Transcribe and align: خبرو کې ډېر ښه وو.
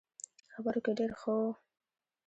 خبرو 0.53 0.79
کې 0.85 0.91
ډېر 0.99 1.11
ښه 1.19 1.31
وو. 1.39 1.51